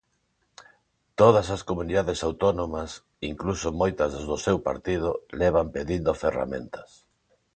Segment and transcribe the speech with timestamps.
[1.19, 2.91] Todas as comunidades autónomas,
[3.31, 5.09] incluso moitas das do seu partido,
[5.41, 6.89] levan pedindo ferramentas.